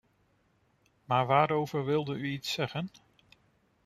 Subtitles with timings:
[1.05, 2.89] Maar waarover wilde u iets zeggen?